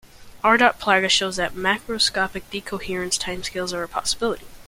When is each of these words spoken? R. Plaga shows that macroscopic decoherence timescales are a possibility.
R. 0.43 0.57
Plaga 0.57 1.07
shows 1.11 1.35
that 1.35 1.53
macroscopic 1.53 2.49
decoherence 2.51 3.19
timescales 3.19 3.71
are 3.71 3.83
a 3.83 3.87
possibility. 3.87 4.47